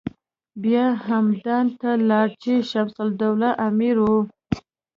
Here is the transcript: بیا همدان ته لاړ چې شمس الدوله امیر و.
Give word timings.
بیا 0.63 0.85
همدان 1.07 1.65
ته 1.79 1.89
لاړ 2.09 2.27
چې 2.41 2.53
شمس 2.69 2.95
الدوله 3.05 3.49
امیر 3.67 3.95
و. 4.01 4.07